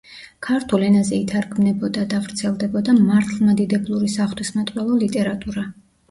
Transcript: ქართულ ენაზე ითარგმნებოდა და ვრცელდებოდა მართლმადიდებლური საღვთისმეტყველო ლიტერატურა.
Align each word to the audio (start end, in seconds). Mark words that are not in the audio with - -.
ქართულ 0.45 0.83
ენაზე 0.85 1.17
ითარგმნებოდა 1.23 2.05
და 2.13 2.21
ვრცელდებოდა 2.23 2.95
მართლმადიდებლური 3.09 4.09
საღვთისმეტყველო 4.15 4.97
ლიტერატურა. 5.05 5.67